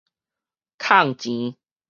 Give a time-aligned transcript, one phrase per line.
[0.79, 1.53] 控錢